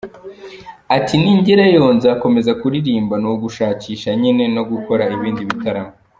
Ati 0.97 1.13
“Ningerayo 1.21 1.85
nzakomeza 1.97 2.51
kuririmba, 2.61 3.15
ni 3.21 3.27
ugushakisha 3.31 4.09
nyine 4.21 4.43
no 4.55 4.63
gukora 4.71 5.03
ibindi 5.15 5.43
bitaramo. 5.49 5.93